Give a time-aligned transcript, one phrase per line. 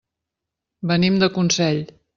[0.93, 1.85] Venim de Consell.